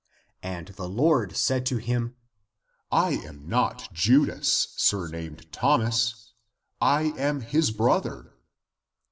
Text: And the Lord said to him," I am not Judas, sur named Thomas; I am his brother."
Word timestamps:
And 0.41 0.69
the 0.69 0.89
Lord 0.89 1.37
said 1.37 1.63
to 1.67 1.77
him," 1.77 2.15
I 2.91 3.11
am 3.17 3.47
not 3.47 3.93
Judas, 3.93 4.73
sur 4.75 5.09
named 5.09 5.51
Thomas; 5.51 6.33
I 6.81 7.13
am 7.19 7.41
his 7.41 7.69
brother." 7.69 8.33